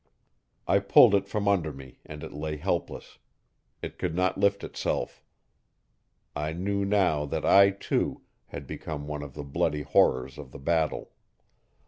I 0.67 0.79
pulled 0.79 1.13
it 1.13 1.27
from 1.27 1.47
under 1.47 1.71
me 1.71 1.99
and 2.07 2.23
it 2.23 2.33
lay 2.33 2.57
helpless; 2.57 3.19
it 3.83 3.99
could 3.99 4.15
not 4.15 4.35
lift 4.35 4.63
itself. 4.63 5.21
I 6.35 6.53
knew 6.53 6.83
now 6.83 7.25
that 7.25 7.45
I, 7.45 7.69
too, 7.69 8.23
had 8.47 8.65
become 8.65 9.05
one 9.05 9.21
of 9.21 9.35
the 9.35 9.43
bloody 9.43 9.83
horrors 9.83 10.39
of 10.39 10.53
the 10.53 10.57
battle. 10.57 11.11